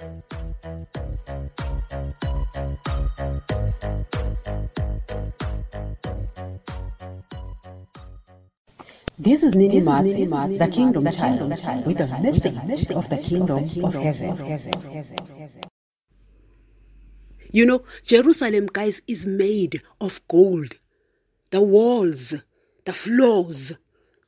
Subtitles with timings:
[0.00, 0.08] This
[9.42, 10.14] is Nini Mats,
[10.56, 11.50] the Kingdom Child,
[11.84, 14.38] with a message of the Kingdom of Heaven.
[17.50, 20.76] You know, Jerusalem, guys, is made of gold.
[21.50, 22.32] The walls,
[22.86, 23.74] the floors,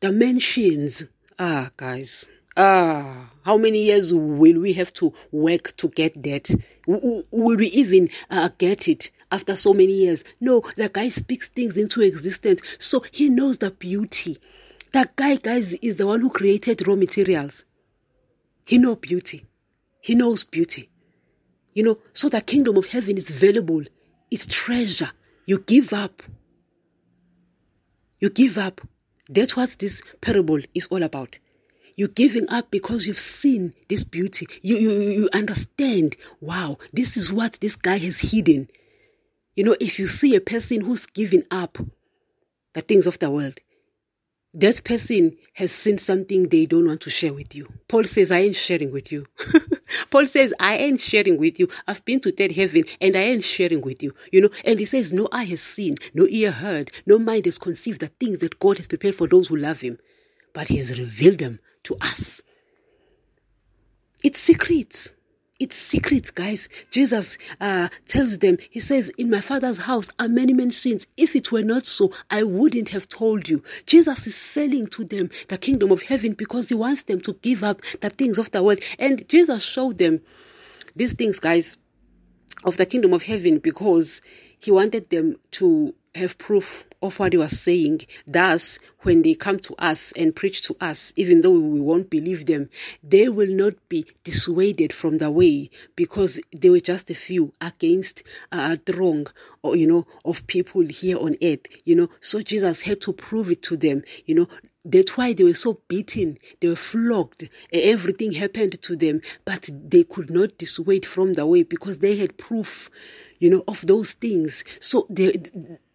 [0.01, 1.05] the mansions.
[1.39, 2.27] Ah, guys.
[2.57, 6.51] Ah, how many years will we have to work to get that?
[6.87, 10.23] Will we even uh, get it after so many years?
[10.41, 12.61] No, the guy speaks things into existence.
[12.79, 14.39] So he knows the beauty.
[14.93, 17.65] That guy, guys, is the one who created raw materials.
[18.67, 19.47] He knows beauty.
[20.03, 20.91] He knows beauty.
[21.73, 23.83] You know, so the kingdom of heaven is valuable.
[24.31, 25.11] It's treasure.
[25.47, 26.23] You give up.
[28.21, 28.83] You give up.
[29.29, 31.39] That's what this parable is all about.
[31.97, 34.47] You're giving up because you've seen this beauty.
[34.63, 38.69] You, you, you understand, wow, this is what this guy has hidden.
[39.55, 41.79] You know, if you see a person who's giving up
[42.73, 43.61] the things of the world,
[44.55, 47.69] that person has seen something they don't want to share with you.
[47.89, 49.27] Paul says, I ain't sharing with you.
[50.11, 51.69] Paul says, I ain't sharing with you.
[51.87, 54.15] I've been to third heaven and I ain't sharing with you.
[54.31, 57.57] You know, and he says, No eye has seen, no ear heard, no mind has
[57.57, 59.99] conceived the things that God has prepared for those who love him.
[60.53, 62.43] But he has revealed them to us.
[64.23, 65.13] It's secrets.
[65.59, 66.69] It's secrets, guys.
[66.91, 71.07] Jesus uh, tells them, He says, In my Father's house are many mansions.
[71.17, 73.63] If it were not so, I wouldn't have told you.
[73.87, 77.63] Jesus is selling to them the kingdom of heaven because He wants them to give
[77.63, 78.81] up the things of the world.
[78.99, 80.21] And Jesus showed them
[80.97, 81.79] these things, guys,
[82.65, 84.21] of the kingdom of heaven because
[84.59, 88.03] He wanted them to have proof of what he was saying.
[88.27, 92.47] Thus, when they come to us and preach to us, even though we won't believe
[92.47, 92.69] them,
[93.03, 98.23] they will not be dissuaded from the way because they were just a few against
[98.53, 99.27] uh, a throng,
[99.63, 101.67] or you know, of people here on earth.
[101.85, 104.03] You know, so Jesus had to prove it to them.
[104.27, 104.49] You know,
[104.85, 110.03] that's why they were so beaten, they were flogged, everything happened to them, but they
[110.03, 112.91] could not dissuade from the way because they had proof
[113.43, 114.63] you know, of those things.
[114.79, 115.33] So they,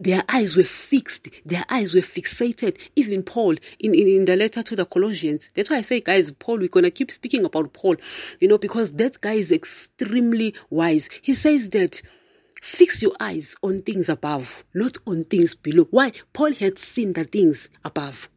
[0.02, 2.78] their eyes were fixed, their eyes were fixated.
[2.97, 5.50] Even Paul in, in, in the letter to the Colossians.
[5.53, 7.96] That's why I say, guys, Paul, we're gonna keep speaking about Paul,
[8.41, 11.09] you know, because that guy is extremely wise.
[11.22, 12.02] He says that
[12.62, 15.88] fix your eyes on things above, not on things below.
[15.90, 16.12] Why?
[16.34, 18.28] Paul had seen the things above.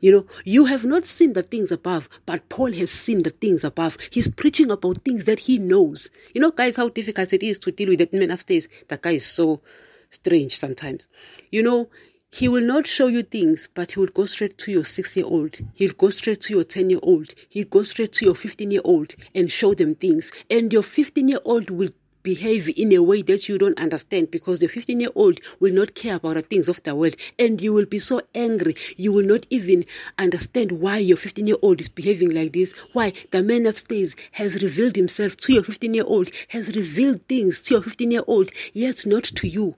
[0.00, 3.64] You know, you have not seen the things above, but Paul has seen the things
[3.64, 3.98] above.
[4.10, 6.08] He's preaching about things that he knows.
[6.34, 8.68] You know, guys, how difficult it is to deal with that man upstairs.
[8.88, 9.60] That guy is so
[10.08, 11.08] strange sometimes.
[11.50, 11.88] You know,
[12.32, 15.26] he will not show you things, but he will go straight to your six year
[15.26, 15.58] old.
[15.74, 17.34] He'll go straight to your 10 year old.
[17.48, 20.30] He'll go straight to your 15 year old and show them things.
[20.48, 21.90] And your 15 year old will
[22.22, 25.94] behave in a way that you don't understand because the 15 year old will not
[25.94, 28.74] care about the things of the world and you will be so angry.
[28.96, 29.84] You will not even
[30.18, 34.62] understand why your 15 year old is behaving like this why the man upstairs has
[34.62, 38.50] revealed himself to your 15 year old has revealed things to your 15 year old
[38.72, 39.76] yet not to you.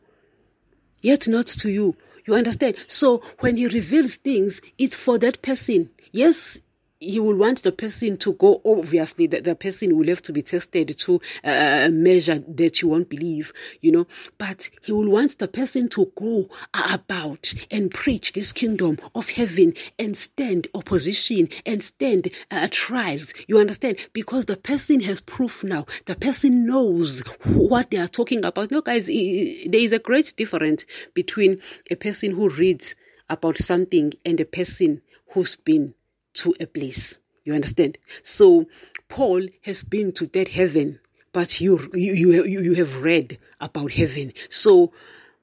[1.01, 1.97] Yet not to you.
[2.27, 2.77] You understand?
[2.87, 5.91] So when he reveals things it's for that person.
[6.13, 6.61] Yes
[7.03, 10.43] you will want the person to go obviously that the person will have to be
[10.43, 14.07] tested to uh, measure that you won't believe you know.
[14.39, 19.75] But he will want the person to go about and preach this kingdom of heaven
[19.99, 23.97] and stand opposition and stand uh, trials you understand?
[24.13, 25.87] Because the person has proof now.
[26.07, 28.71] The person knows what they are talking about.
[28.71, 31.61] No guys there is a great difference between
[31.91, 32.95] a person who reads
[33.29, 35.03] about something and a person
[35.33, 35.95] who's been
[36.35, 37.19] to a place.
[37.45, 37.99] You understand?
[38.23, 38.67] So
[39.09, 41.01] Paul has been to that heaven,
[41.33, 44.33] but you you you, you have read about heaven.
[44.49, 44.93] So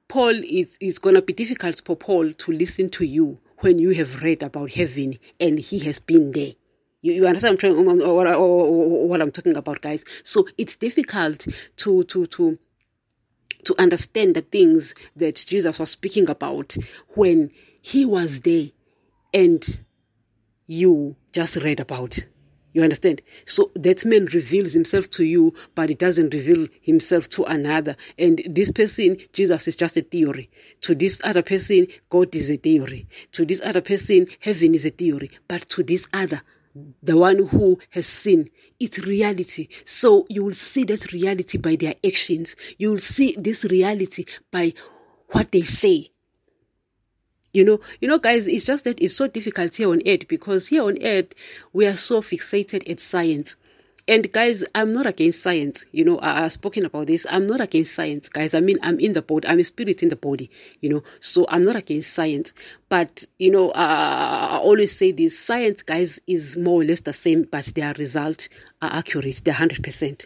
[0.08, 4.22] Paul is is gonna be difficult for Paul to listen to you when you have
[4.22, 6.54] read about heaven and he has been there.
[7.02, 10.04] You, you understand I'm trying, what, what I'm talking about, guys?
[10.24, 11.48] So it's difficult
[11.78, 12.58] to to to
[13.66, 16.76] to understand the things that Jesus was speaking about
[17.10, 17.52] when
[17.82, 18.68] he was there
[19.34, 19.80] and
[20.70, 22.20] you just read about.
[22.74, 23.24] You understand?
[23.46, 27.96] So that man reveals himself to you, but he doesn't reveal himself to another.
[28.20, 30.52] And this person, Jesus is just a theory.
[30.82, 33.08] To this other person, God is a theory.
[33.32, 35.32] To this other person, heaven is a theory.
[35.48, 36.42] But to this other,
[37.02, 38.50] the one who has seen,
[38.80, 39.70] it's reality.
[39.84, 42.56] So you will see that reality by their actions.
[42.78, 44.74] You will see this reality by
[45.32, 46.10] what they say.
[47.54, 50.68] You know, you know, guys, it's just that it's so difficult here on earth because
[50.68, 51.34] here on earth
[51.74, 53.56] we are so fixated at science.
[54.10, 55.86] and guys, I'm not against science.
[55.92, 57.28] You know, I, have spoken about this.
[57.30, 58.56] I'm not against science, guys.
[58.56, 59.48] I mean, I'm in the body.
[59.48, 60.50] I'm a spirit in the body.
[60.82, 62.52] You know, so I'm not against science.
[62.90, 67.14] But you know, uh, I always say this: science, guys, is more or less the
[67.14, 68.50] same, but their result
[68.82, 69.42] are accurate.
[69.46, 70.26] They're hundred percent.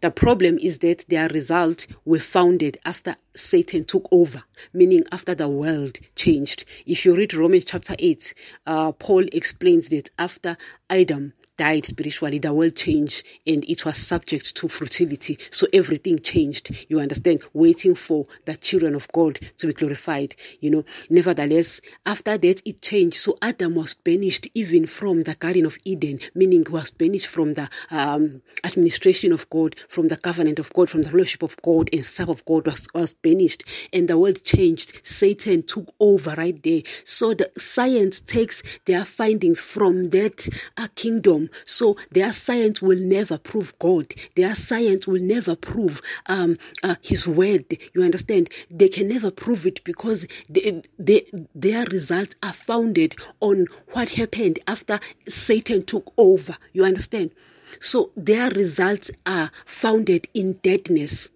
[0.00, 5.48] The problem is that their results were founded after Satan took over, meaning after the
[5.48, 6.64] world changed.
[6.86, 8.34] If you read Romans chapter 8,
[8.66, 10.56] uh, Paul explains that after
[10.90, 15.38] Adam died spiritually, the world changed and it was subject to fertility.
[15.50, 16.86] So everything changed.
[16.88, 17.42] You understand?
[17.52, 20.34] Waiting for the children of God to be glorified.
[20.60, 23.16] You know, nevertheless, after that it changed.
[23.16, 27.68] So Adam was banished even from the Garden of Eden, meaning was banished from the
[27.90, 32.04] um, administration of God, from the covenant of God, from the fellowship of God, and
[32.04, 33.64] stuff of God was, was banished.
[33.92, 35.00] And the world changed.
[35.04, 36.82] Satan took over right there.
[37.04, 43.38] So the science takes their findings from that uh, kingdom so their science will never
[43.38, 44.12] prove God.
[44.34, 47.66] Their science will never prove um, uh, His word.
[47.94, 48.50] You understand?
[48.70, 54.58] They can never prove it because they, they, their results are founded on what happened
[54.66, 56.56] after Satan took over.
[56.72, 57.32] You understand?
[57.80, 61.30] So their results are founded in deadness.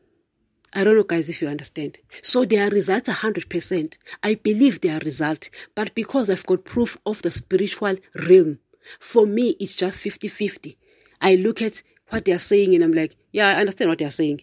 [0.72, 1.98] I don't know, guys, if you understand.
[2.22, 3.94] So their results are 100%.
[4.22, 8.60] I believe their result, but because I've got proof of the spiritual realm,
[8.98, 10.78] for me, it's just 50 50.
[11.20, 14.40] I look at what they're saying and I'm like, yeah, I understand what they're saying.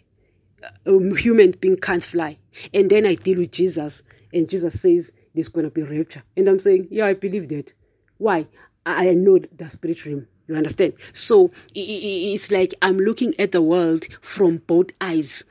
[0.85, 2.39] A human being can't fly.
[2.73, 4.03] And then I deal with Jesus,
[4.33, 6.23] and Jesus says there's going to be rapture.
[6.35, 7.73] And I'm saying, yeah, I believe that.
[8.17, 8.47] Why?
[8.85, 10.27] I know the spirit realm.
[10.47, 10.93] You understand?
[11.13, 15.43] So it's like I'm looking at the world from both eyes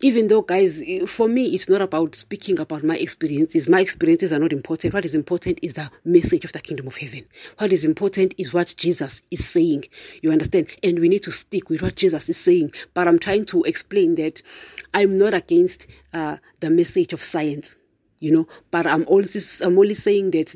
[0.00, 3.68] even though guys for me it's not about speaking about my experiences.
[3.68, 4.94] My experiences are not important.
[4.94, 7.24] What is important is the message of the kingdom of heaven.
[7.58, 9.84] What is important is what jesus is saying.
[10.22, 10.68] You understand?
[10.82, 12.72] And we need to stick with what jesus is saying.
[12.94, 14.42] But i'm trying to explain that
[14.94, 17.76] i'm not against uh, the message of science
[18.20, 18.46] you know?
[18.70, 20.54] But i'm also i'm only saying that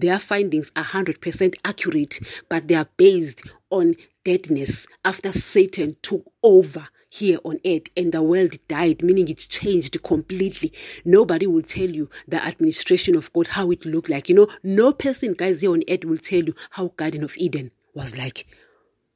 [0.00, 6.88] their findings are 100% accurate but they are based on deadness after satan took over
[7.16, 10.72] here on earth and the world died, meaning it changed completely.
[11.04, 14.28] Nobody will tell you the administration of God, how it looked like.
[14.28, 17.70] You know, no person, guys, here on earth will tell you how Garden of Eden
[17.94, 18.46] was like.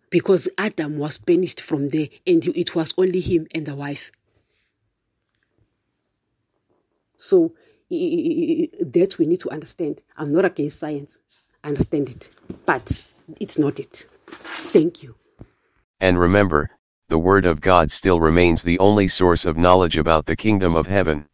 [0.08, 4.11] Because Adam was banished from there and it was only him and the wife.
[7.17, 7.52] So
[7.91, 10.00] that we need to understand.
[10.17, 11.19] I'm not against science.
[11.62, 12.31] I understand it.
[12.64, 13.02] But
[13.38, 14.06] it's not it.
[14.26, 15.17] Thank you.
[16.00, 16.70] And remember,
[17.10, 20.86] the Word of God still remains the only source of knowledge about the kingdom of
[20.86, 21.26] heaven.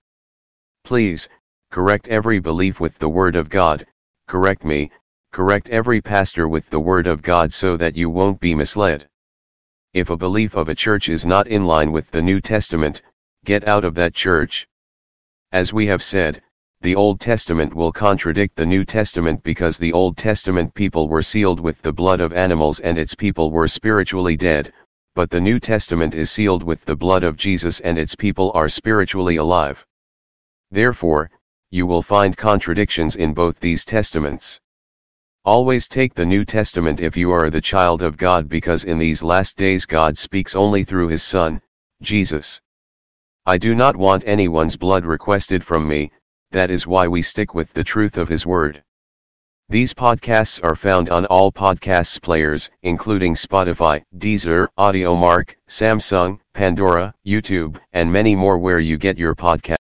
[0.84, 1.28] Please,
[1.70, 3.86] correct every belief with the Word of God,
[4.26, 4.90] correct me,
[5.32, 9.06] correct every pastor with the Word of God so that you won't be misled.
[9.92, 13.02] If a belief of a church is not in line with the New Testament,
[13.44, 14.66] get out of that church.
[15.52, 16.40] As we have said,
[16.80, 21.60] the Old Testament will contradict the New Testament because the Old Testament people were sealed
[21.60, 24.72] with the blood of animals and its people were spiritually dead,
[25.16, 28.68] but the New Testament is sealed with the blood of Jesus and its people are
[28.68, 29.82] spiritually alive.
[30.70, 31.30] Therefore,
[31.70, 34.60] you will find contradictions in both these testaments.
[35.42, 39.22] Always take the New Testament if you are the child of God because in these
[39.22, 41.62] last days God speaks only through his Son,
[42.02, 42.60] Jesus.
[43.46, 46.12] I do not want anyone's blood requested from me,
[46.50, 48.84] that is why we stick with the truth of his word.
[49.68, 57.76] These podcasts are found on all podcasts players, including Spotify, Deezer, Audiomack, Samsung, Pandora, YouTube,
[57.92, 59.76] and many more where you get your podcast.